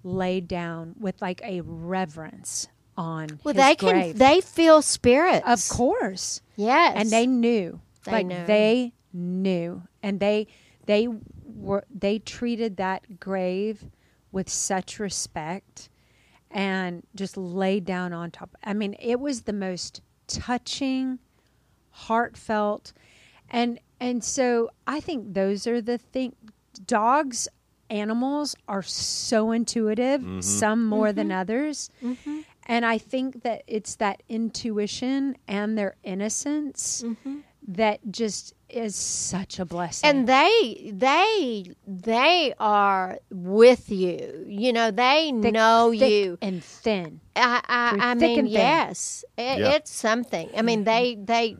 [0.03, 4.13] laid down with like a reverence on Well, they can.
[4.15, 5.43] They feel spirits.
[5.47, 6.41] of course.
[6.55, 6.93] Yes.
[6.97, 8.45] and they knew They like knew.
[8.45, 10.47] they knew and they
[10.85, 11.07] they
[11.45, 13.85] were they treated that grave
[14.31, 15.89] with such respect
[16.51, 21.17] and just laid down on top i mean it was the most touching
[22.07, 22.93] heartfelt.
[23.49, 26.35] And and so i think those are the thing
[26.85, 27.47] dogs
[27.89, 30.41] animals are so intuitive mm-hmm.
[30.41, 31.39] some more than mm-hmm.
[31.39, 31.89] others.
[32.03, 32.39] Mm-hmm.
[32.67, 37.03] And i think that it's that intuition and their innocence
[37.67, 40.09] that just is such a blessing.
[40.09, 44.45] And they they they are with you.
[44.47, 46.37] You know, they Thick- know thick you.
[46.41, 47.19] and thin.
[47.35, 49.71] I I, I thick mean, yes, it, Yeah.
[49.75, 50.49] it's something.
[50.55, 51.57] I mean, they they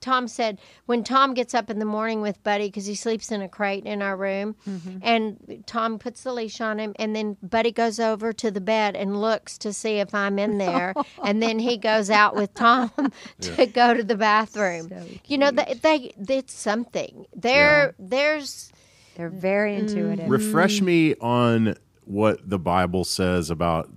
[0.00, 3.42] Tom said when Tom gets up in the morning with Buddy because he sleeps in
[3.42, 4.98] a crate in our room, Mm-hmm.
[5.02, 8.96] and Tom puts the leash on him, and then Buddy goes over to the bed
[8.96, 12.90] and looks to see if I'm in there, and then he goes out with Tom
[13.40, 14.88] to go to the bathroom.
[14.88, 17.26] So you know, they, they it's something.
[17.34, 18.72] There, there's
[19.16, 19.78] They're very Mm.
[19.80, 20.30] intuitive.
[20.30, 23.90] Refresh me on what the Bible says about i-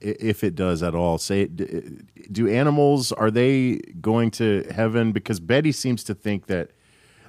[0.00, 1.18] if it does at all.
[1.18, 5.12] Say, do animals are they going to heaven?
[5.12, 6.70] Because Betty seems to think that,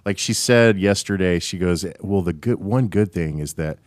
[0.06, 3.80] like she said yesterday, she goes, "Well, the good one good thing is that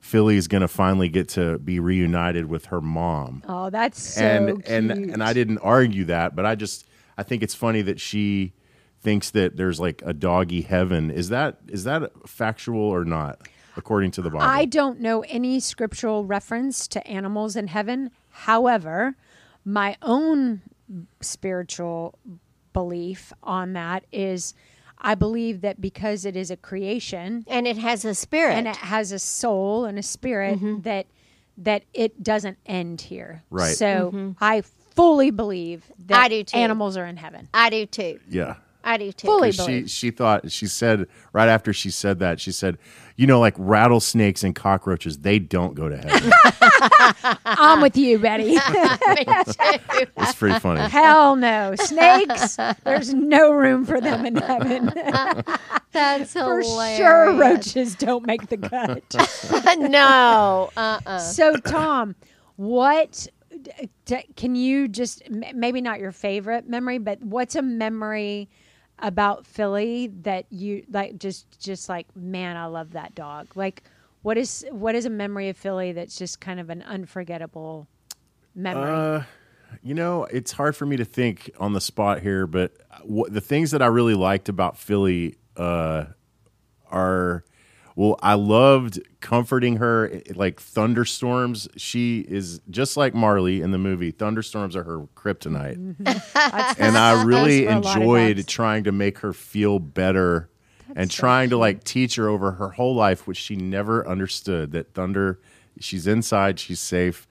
[0.00, 4.22] Philly is going to finally get to be reunited with her mom." oh, that's so
[4.22, 4.68] and cute.
[4.68, 6.86] and and I didn't argue that, but I just
[7.18, 8.52] I think it's funny that she
[9.00, 11.10] thinks that there's like a doggy heaven.
[11.10, 13.40] Is that is that factual or not?
[13.76, 18.10] According to the Bible, I don't know any scriptural reference to animals in heaven.
[18.30, 19.16] However,
[19.64, 20.62] my own
[21.20, 22.18] spiritual
[22.72, 24.54] belief on that is
[24.98, 28.54] I believe that because it is a creation and it has a spirit.
[28.54, 30.80] and it has a soul and a spirit Mm-hmm.
[30.82, 31.06] that
[31.58, 33.42] that it doesn't end here.
[33.50, 33.74] Right.
[33.74, 34.60] So I
[34.94, 36.24] fully believe that Mm-hmm.
[36.24, 36.56] I do too.
[36.58, 37.48] animals are in heaven.
[37.54, 38.20] I do too.
[38.28, 38.56] yeah.
[38.84, 39.26] I do too.
[39.26, 42.78] Fully 'Cause She she thought she said right after she said that she said,
[43.16, 46.32] you know, like rattlesnakes and cockroaches, they don't go to heaven.
[47.44, 48.56] I'm with you, Betty.
[50.18, 50.80] It's pretty funny.
[50.90, 51.74] Hell no.
[51.76, 54.92] Snakes, there's no room for them in heaven.
[55.92, 56.96] That's For hilarious.
[56.98, 59.78] sure, roaches don't make the cut.
[59.78, 60.70] no.
[60.76, 61.18] Uh-uh.
[61.18, 62.14] so, Tom,
[62.56, 63.28] what
[63.62, 68.48] d- d- can you just m- maybe not your favorite memory, but what's a memory
[68.98, 71.18] about Philly that you like?
[71.18, 73.56] Just, just like, man, I love that dog.
[73.56, 73.82] Like,
[74.22, 77.86] what is what is a memory of Philly that's just kind of an unforgettable
[78.54, 78.90] memory?
[78.90, 79.22] Uh,
[79.82, 82.72] you know, it's hard for me to think on the spot here, but
[83.04, 86.06] what, the things that I really liked about Philly uh,
[86.90, 87.44] are,
[87.96, 90.08] well, I loved comforting her.
[90.12, 94.10] eh, Like thunderstorms, she is just like Marley in the movie.
[94.12, 95.96] Thunderstorms are her kryptonite,
[96.34, 100.48] That's- and I really for a lot of enjoyed trying to make her feel better.
[100.94, 104.70] and so trying to like teach her over her whole life, which she never understood
[104.72, 105.40] that thunder,
[105.80, 107.26] she's inside, she's safe.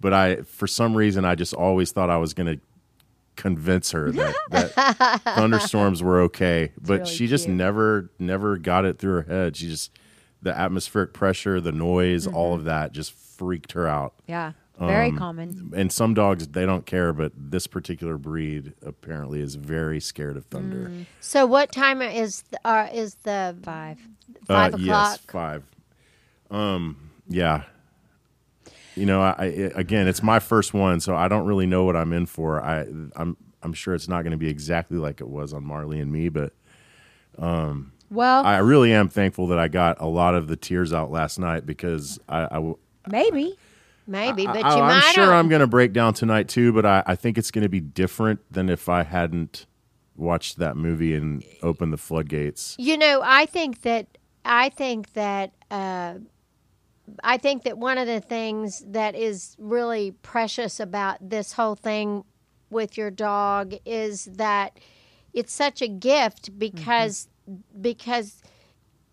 [0.00, 2.60] But I, for some reason, I just always thought I was going to
[3.36, 6.72] convince her that, that thunderstorms were okay.
[6.80, 7.56] But really she just cute.
[7.56, 9.56] never, never got it through her head.
[9.56, 9.90] She just,
[10.42, 12.60] the atmospheric pressure, the noise, all Mm-hmm.
[12.60, 14.14] of that just freaked her out.
[14.26, 15.72] yeah, very Um, common.
[15.76, 20.46] And some dogs, they don't care, but this particular breed apparently is very scared of
[20.46, 20.88] thunder.
[20.90, 21.06] Mm.
[21.20, 23.98] So what time is the, uh, is the Five.
[24.46, 24.80] five Uh, o'clock?
[24.86, 25.64] Yes, five.
[26.50, 27.64] Um, yeah.
[28.96, 29.44] You know, I, I
[29.76, 32.60] again, it's my first one, so I don't really know what I'm in for.
[32.62, 32.80] I,
[33.16, 36.10] I'm, I'm sure it's not going to be exactly like it was on Marley and
[36.10, 36.52] Me, but
[38.10, 41.38] Well, I really am thankful that I got a lot of the tears out last
[41.38, 42.72] night because I, I
[43.08, 43.56] maybe.
[44.06, 45.12] Maybe, but I, you might.
[45.12, 45.34] sure not.
[45.34, 47.78] I'm going to break down tonight too, but I, I think it's going to be
[47.78, 49.66] different than if I hadn't
[50.16, 52.74] watched that movie and opened the floodgates.
[52.78, 56.14] You know, I think that I think that uh,
[57.22, 62.24] I think that one of the things that is really precious about this whole thing
[62.68, 64.78] with your dog is that
[65.32, 67.28] it's such a gift because
[67.80, 68.42] because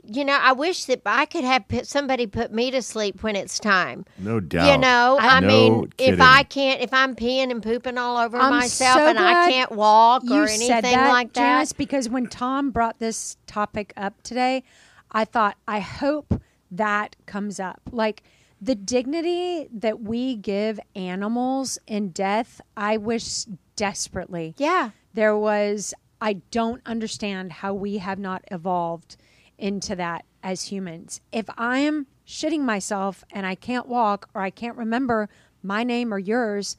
[0.03, 3.35] you know I wish that I could have put, somebody put me to sleep when
[3.35, 4.05] it's time.
[4.17, 4.71] No doubt.
[4.71, 6.19] You know, I No mean, if.
[6.21, 9.71] I can't, if I'm peeing and pooping all over I'm myself so and I can't
[9.71, 13.93] walk you or anything said that, like that, Janice, because when Tom brought this topic
[13.97, 14.63] up today,
[15.11, 17.81] I thought, I hope that comes up.
[17.91, 18.23] Like
[18.61, 23.45] the dignity that we give animals in death, I wish
[23.75, 29.17] desperately yeah, there was, I don't understand how we have not evolved
[29.57, 31.21] into that as humans.
[31.31, 35.29] If I am shitting myself and I can't walk or I can't remember
[35.63, 36.77] my name or yours,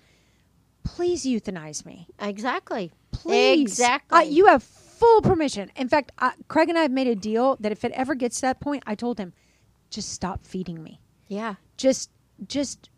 [0.85, 3.73] please euthanize me exactly, please.
[3.73, 4.19] exactly.
[4.19, 5.71] Uh, you have full permission.
[5.77, 8.37] In fact, uh, Craig and I have made a deal that if it ever gets
[8.37, 9.33] to that point, I told him,
[9.91, 11.01] just stop feeding me.
[11.29, 11.55] yeah.
[11.77, 12.11] Just,
[12.47, 12.91] just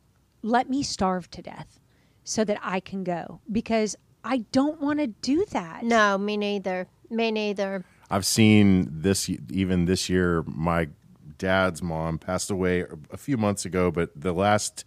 [0.43, 1.79] let me starve to death
[2.25, 5.83] so that I can go because I don't want to do that.
[5.85, 6.87] No, me neither.
[7.11, 7.85] Me neither.
[8.11, 10.43] I've seen this even this year.
[10.47, 10.89] My
[11.39, 14.85] dad's mom passed away a few months ago, but the last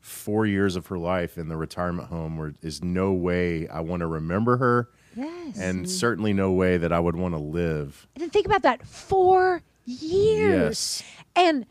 [0.00, 4.00] four years of her life in the retirement home where is no way I want
[4.00, 5.58] to remember her, Yes.
[5.58, 8.08] and certainly no way that I would want to live.
[8.16, 11.02] And think about that four years.
[11.02, 11.02] Yes.
[11.36, 11.66] And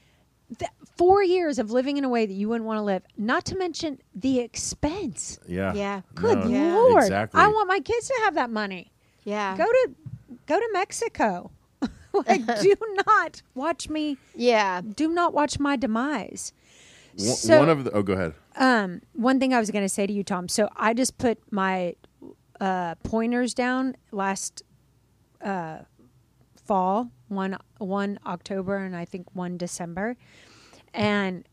[0.60, 3.46] th- four years of living in a way that you wouldn't want to live, not
[3.46, 5.40] to mention the expense.
[5.48, 5.74] Yeah.
[5.74, 6.02] Yeah.
[6.14, 6.76] Good No, Yeah.
[6.76, 7.04] Lord.
[7.04, 7.40] Exactly.
[7.42, 8.92] I want my kids to have that money.
[9.24, 9.56] Yeah.
[9.58, 9.90] Go to
[10.46, 11.52] go to Mexico.
[12.28, 12.76] like, do
[13.08, 14.18] not watch me.
[14.36, 14.82] yeah.
[14.82, 16.52] Do not watch my demise.
[17.16, 18.34] One- So- one of the oh, go ahead.
[18.58, 20.50] Um, one thing I was going to say to you, Tom.
[20.50, 21.96] So I just put my
[22.60, 24.64] uh, pointers down last
[25.42, 25.78] uh,
[26.66, 30.18] fall, one one October, and I think one December,
[30.94, 31.48] and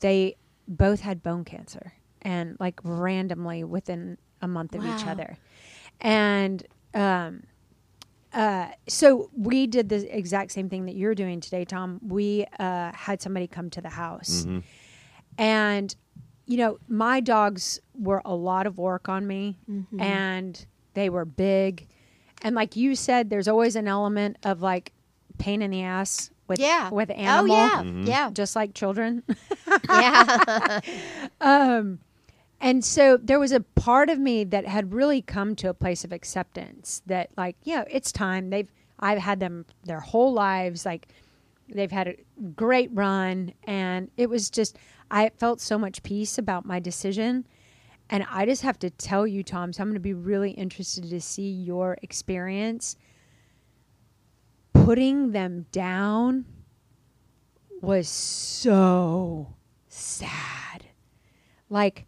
[0.00, 0.36] they
[0.68, 1.92] both had bone cancer,
[2.22, 5.36] and like randomly within a month of each other,
[6.00, 7.42] and um,
[8.32, 12.00] uh, so we did the exact same thing that you're doing today, Tom.
[12.06, 14.44] We uh, had somebody come to the house,
[15.38, 15.94] and
[16.46, 19.58] you know my dogs were a lot of work on me,
[20.00, 21.88] and they were big,
[22.42, 24.92] and like you said, there's always an element of like
[25.38, 26.90] pain in the ass with Yeah.
[26.90, 27.82] with animal, Oh yeah.
[27.82, 28.02] Mm-hmm.
[28.04, 28.30] Yeah.
[28.34, 29.22] just like children.
[29.88, 30.80] Yeah.
[32.62, 36.04] And so there was a part of me that had really come to a place
[36.04, 38.50] of acceptance that like, you know, it's time.
[38.50, 41.08] They've I've had them their whole lives like
[41.72, 42.16] they've had a
[42.54, 44.76] great run and it was just
[45.10, 47.46] I felt so much peace about my decision.
[48.10, 51.08] And I just have to tell you, Tom, so I'm going to be really interested
[51.08, 52.96] to see your experience.
[54.72, 56.44] Putting them down
[57.80, 59.54] was so
[59.88, 60.84] sad.
[61.68, 62.06] Like,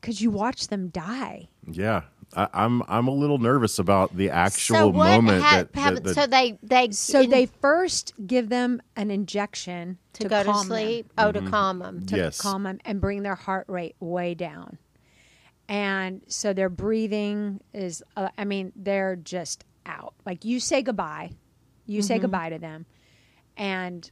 [0.00, 1.48] because you watch them die.
[1.70, 2.02] Yeah,
[2.34, 6.14] I, I'm I'm a little nervous about the actual so moment ha- that, that, that-
[6.14, 10.54] so they they So in- they first give them an injection to, to, go to
[10.54, 11.14] sleep.
[11.16, 12.04] them, Oh, to calm them.
[12.06, 12.40] to Yes.
[12.40, 14.78] calm them and bring their heart rate way down.
[15.68, 20.14] And so their breathing is, uh, I mean, they're just out.
[20.24, 21.32] Like you say goodbye,
[21.86, 22.22] you say mm-hmm.
[22.22, 22.86] goodbye to them,
[23.56, 24.10] and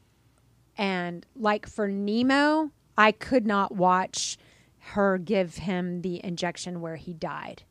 [0.76, 4.38] and like for Nemo, I could not watch
[4.78, 7.62] her give him the injection where he died.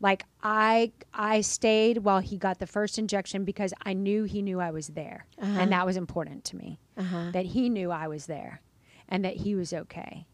[0.00, 4.60] Like I I stayed while he got the first injection because I knew he knew
[4.60, 5.26] I was there.
[5.40, 5.60] Uh-huh.
[5.60, 6.80] And that was important to me.
[6.96, 7.30] Uh-huh.
[7.32, 8.62] That he knew I was there
[9.08, 10.26] and that he was okay.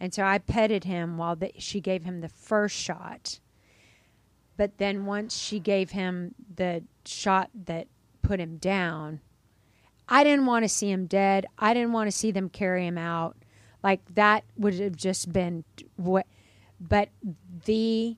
[0.00, 3.38] And so I petted him while the, she gave him the first shot.
[4.62, 7.88] But then once she gave him the shot that
[8.22, 9.20] put him down,
[10.08, 11.46] I didn't want to see him dead.
[11.58, 13.36] I didn't want to see them carry him out.
[13.82, 15.64] Like that would have just been
[15.96, 16.28] what.
[16.78, 17.08] But
[17.64, 18.16] the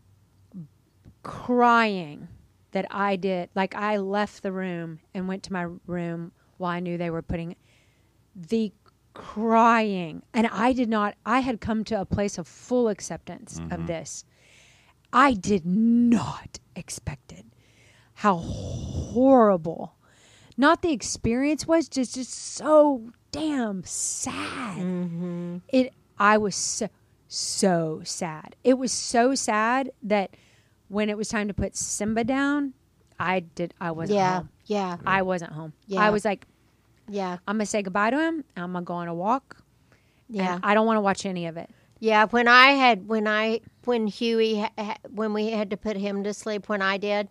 [1.22, 2.28] crying
[2.72, 6.80] that I did, like I left the room and went to my room while I
[6.80, 7.56] knew they were putting
[8.36, 8.70] the
[9.14, 11.14] crying, and I did not.
[11.24, 13.86] I had come to a place of full acceptance of mm-hmm.
[13.86, 14.26] this.
[15.14, 17.46] I did not expect it.
[18.14, 19.94] How horrible
[20.56, 25.56] not the experience was just just so damn sad mm-hmm.
[25.68, 26.88] it i was so
[27.26, 30.36] so sad it was so sad that
[30.88, 32.72] when it was time to put simba down
[33.18, 34.36] i did i wasn't Yeah.
[34.36, 34.96] home Yeah.
[35.04, 36.02] i wasn't home Yeah.
[36.02, 36.46] i was like
[37.08, 37.38] Yeah.
[37.48, 39.56] i'm gonna say goodbye to him i'm gonna go on a walk
[40.28, 40.60] Yeah.
[40.62, 41.68] i don't want to watch any of it
[42.04, 44.62] Yeah, when I had when I when Huey
[45.10, 47.28] when we had to put him to sleep when I did,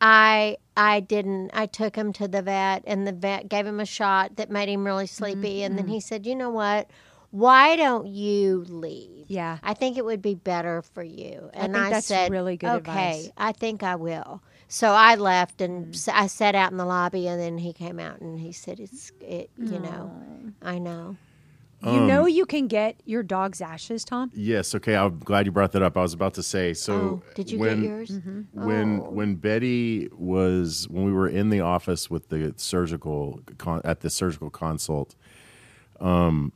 [0.00, 1.52] I I didn't.
[1.54, 4.68] I took him to the vet and the vet gave him a shot that made
[4.68, 5.24] him really mm-hmm.
[5.24, 5.94] sleepy and then mm-hmm.
[5.94, 6.90] he said, "You know what?
[7.30, 9.26] Why don't you leave?
[9.28, 9.58] Yeah.
[9.62, 12.66] I think it would be better for you." And think I, that's said, really good
[12.66, 13.30] "Okay, advice.
[13.36, 15.94] I think I will." So I left and mm.
[15.94, 18.50] s I I sat out in the lobby and then he came out and he
[18.50, 20.10] said, "It's it, you know,
[20.60, 21.16] I know."
[21.94, 24.74] You know um, you can get your dog's ashes tom Yes.
[24.74, 24.96] Okay.
[24.96, 25.96] I'm glad you brought that up.
[25.96, 26.74] I was about to say.
[26.74, 28.10] So, Oh, did you when, get yours?
[28.10, 28.38] Mm-hmm.
[28.40, 28.64] Mm-hmm.
[28.66, 29.10] When Oh.
[29.10, 34.10] when Betty was when we were in the office with the surgical con, at the
[34.10, 35.14] surgical consult,
[36.00, 36.52] um,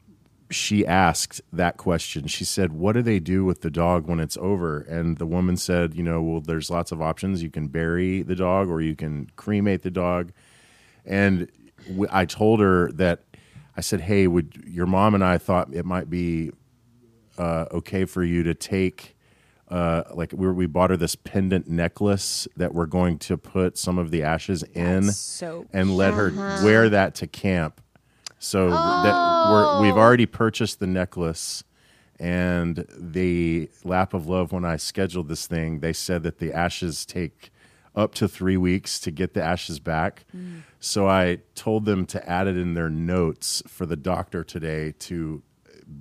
[0.50, 2.26] she asked that question.
[2.26, 5.56] She said, "What do they do with the dog when it's over?" And the woman
[5.56, 7.42] said, "You know, well, there's lots of options.
[7.42, 10.32] You can bury the dog, or you can cremate the dog."
[11.06, 11.48] And
[12.10, 13.22] I told her that
[13.80, 16.50] I said, "Hey, would your mom and I thought it might be
[17.38, 19.16] uh, okay for you to take
[19.70, 23.96] uh, like we, we bought her this pendant necklace that we're going to put some
[23.96, 26.30] of the ashes in so and let her
[26.62, 27.80] wear that to camp.
[28.38, 31.64] So that we're, we've already purchased the necklace
[32.18, 37.06] and the lap of love when i scheduled this thing they said that the ashes
[37.06, 37.50] take
[37.94, 40.24] up to three weeks to get the ashes back
[40.78, 45.42] so i told them to add it in their notes for the doctor today to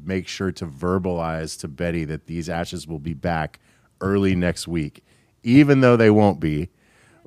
[0.04, 3.60] make sure to verbalize to Betty that these ashes will be back
[4.02, 5.04] early next week.
[5.44, 6.70] Even though they won't be,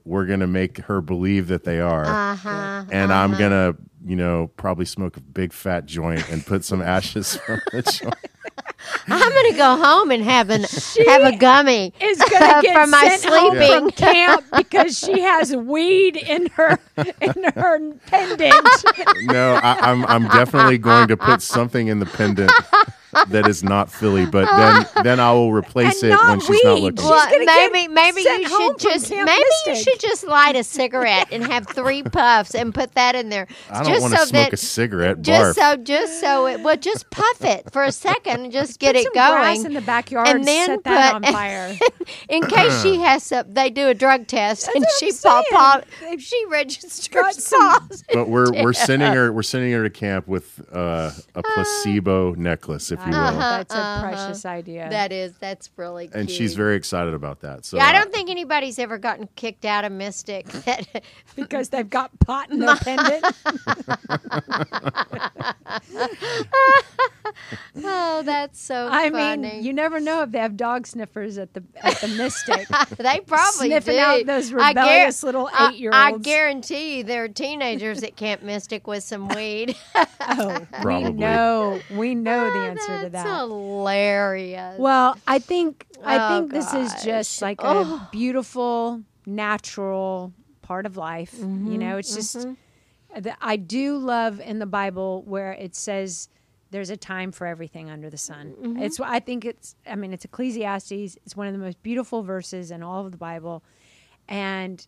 [0.05, 2.05] we're going to make her believe that they are.
[2.05, 2.85] Uh-huh.
[2.91, 6.83] And I'm going to, you know, probably smoke a big fat joint and put some
[6.83, 8.15] ashes from the joint.
[9.09, 10.65] I'm gonna go home and have an
[11.07, 13.81] have a gummy is gonna get for my sent home sleeping.
[13.81, 16.79] from camp because she has weed in her
[17.21, 18.85] in her pendant.
[19.25, 22.53] No, I, I'm I'm definitely going to put something in the pendant
[23.29, 26.81] that is not Philly, but then then I will replace And it when she's not
[26.81, 27.05] looking.
[27.05, 30.27] Well, gonna get maybe maybe sent you home should just Camp maybe you should just
[30.27, 33.47] light a cigarette and have three puffs and put that in there.
[33.71, 35.23] I don't just want to so smoke that a cigarette.
[35.23, 35.77] just Barf.
[35.77, 39.01] so just so it well just puff it for a second and just get Put
[39.01, 41.77] it some grass going in the backyard and then set that put- on fire.
[42.29, 46.23] in case she has some they do a drug test and she pop pop They've
[46.23, 47.11] she registers
[47.45, 48.03] some- sauce.
[48.13, 52.91] but we're we're sending her we're sending her to camp with uh, a placebo necklace,
[52.93, 54.01] if you will, Oh, that's a Uh-huh.
[54.03, 54.89] precious idea.
[54.91, 56.17] That is that's really cute.
[56.17, 57.65] and she's very excited about that.
[57.65, 60.47] So yeah, I don't think anybody's ever gotten kicked out of Mystic
[61.37, 63.25] because they've got pot in their pendant.
[67.85, 69.49] Oh, that's so I funny.
[69.53, 72.67] mean, you never know if they have dog sniffers at the at the Mystic.
[72.99, 74.01] they probably sniffing do.
[74.01, 75.97] out those I gar- rebellious little eight-year-olds.
[76.19, 79.77] I, guarantee you, there are teenagers at Camp Mystic with some weed.
[80.25, 81.05] Oh, probably.
[81.05, 83.39] we know, we know the answer to That's that.
[83.39, 84.79] hilarious.
[84.79, 87.81] Well, I think I Oh, think this is just like Oh.
[87.97, 91.33] a beautiful, natural part of life.
[91.37, 92.47] Mm-hmm, You know, it's just
[93.17, 96.29] the- I do love in the Bible where it says
[96.73, 98.55] there's a time for everything under the sun.
[98.61, 98.83] Mm-hmm.
[98.83, 101.17] It's I think it's I mean it's Ecclesiastes.
[101.25, 103.63] It's one of the most beautiful verses in all of the Bible,
[104.29, 104.85] and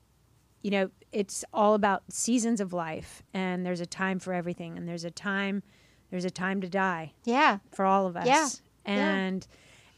[0.63, 3.23] you know it's all about seasons of life.
[3.33, 5.63] And there's a time for everything, and there's a time
[6.11, 7.59] there's a time to die yeah.
[7.73, 8.27] for all of us.
[8.27, 8.49] Yeah,
[8.87, 9.11] yeah.
[9.11, 9.47] And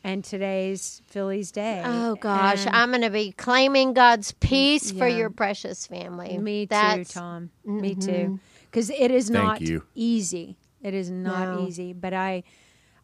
[0.03, 1.83] and today's Philly's day.
[1.85, 6.39] Oh gosh, And I'm going to be claiming God's peace for your precious family.
[6.39, 7.51] me That's, too, Tom.
[7.65, 8.39] Me too.
[8.71, 9.83] Because it is Thank not you.
[9.97, 10.57] easy.
[10.83, 11.67] It is not No.
[11.67, 11.93] easy.
[11.93, 12.43] But I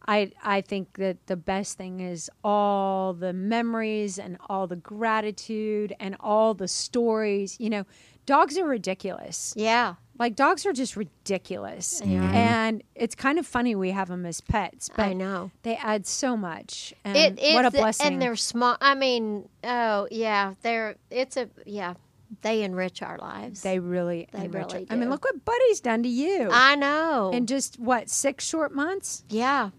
[0.06, 5.94] I I think that the best thing is all the memories and all the gratitude
[6.00, 7.56] and all the stories.
[7.60, 7.84] You know,
[8.26, 9.54] dogs are ridiculous.
[9.56, 9.94] Yeah.
[10.18, 12.00] Like dogs are just ridiculous.
[12.00, 12.34] Mm-hmm.
[12.34, 15.50] And it's kind of funny we have them as pets, but I know.
[15.62, 16.92] they add so much.
[17.04, 18.06] And It, what a blessing.
[18.06, 18.76] and they're small.
[18.80, 21.94] I mean, oh yeah, they're it's a yeah.
[22.40, 23.60] They enrich our lives.
[23.62, 24.86] They really, They enrich really.
[24.88, 27.30] I mean, look what Buddy's done to you I know.
[27.34, 29.24] in just what six short months.
[29.28, 29.70] yeah.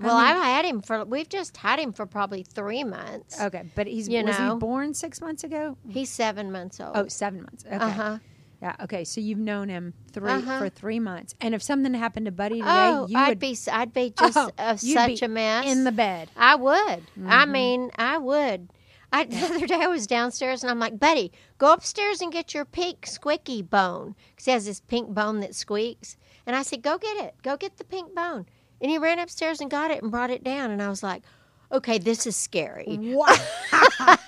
[0.00, 1.04] Well, I've had him for.
[1.04, 3.40] We've just had him for probably three months.
[3.40, 4.52] Okay, but he's You was know.
[4.54, 5.76] he born six months ago?
[5.88, 6.92] He's seven months old.
[6.94, 7.64] Oh, seven months.
[7.66, 8.18] Okay, uh huh.
[8.62, 8.76] yeah.
[8.82, 10.58] Okay, so you've known him 3 Uh-huh.
[10.60, 13.58] for three months, and if something happened to Buddy today, Oh, you I'd would be.
[13.72, 16.30] I'd be just Oh, uh, such be a mess in the bed.
[16.36, 16.76] I would.
[16.78, 17.50] I Mm-hmm.
[17.52, 18.68] mean, I would.
[19.12, 22.54] I, the other day I was downstairs and I'm like, Buddy, go upstairs and get
[22.54, 26.16] your pink squeaky bone because he has this pink bone that squeaks.
[26.46, 27.34] And I said, Go get it.
[27.42, 28.46] Go get the pink bone.
[28.80, 30.70] And he ran upstairs and got it and brought it down.
[30.70, 31.22] And I was like,
[31.70, 32.98] Okay, this is scary.
[32.98, 33.36] Wow!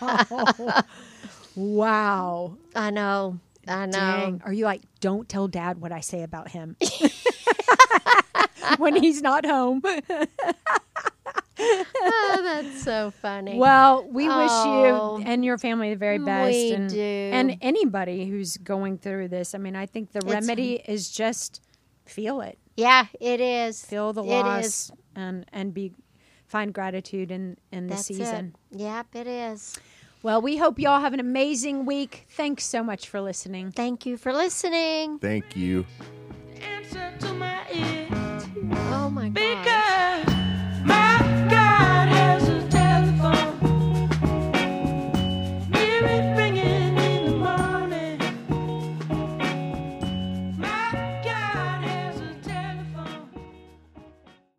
[1.54, 2.56] wow!
[2.74, 3.38] I know.
[3.66, 3.92] I know.
[3.92, 4.42] Dang.
[4.44, 6.76] Are you like, don't tell Dad what I say about him
[8.78, 9.82] when he's not home?
[11.62, 13.56] Oh, that's so funny.
[13.58, 14.38] Well, we Oh.
[14.38, 17.00] wish you oh, and your family the very best, We and, do.
[17.00, 19.54] and anybody who's going through this.
[19.54, 21.60] I mean, I think the remedy is just
[22.06, 23.84] feel it, yeah, it is.
[23.84, 24.92] feel the loss, is.
[25.14, 25.92] and and be
[26.46, 28.54] find gratitude in in the That's season.
[28.72, 28.78] it.
[28.80, 29.78] Yep, it is.
[30.22, 32.26] Well, we hope y'all have an amazing week.
[32.30, 33.70] Thanks so much for listening.
[33.72, 35.18] Thank you for listening.
[35.18, 35.86] Thank you.
[36.60, 38.06] answer to my ear.
[38.92, 40.24] Oh my God.
[40.26, 40.39] Because